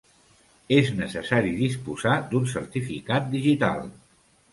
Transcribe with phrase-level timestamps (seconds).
[0.77, 3.85] És necessari disposar d'un certificat digital.